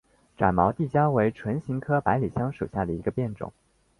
[0.35, 3.53] 展毛地椒为唇形科百里香属下的一个变种。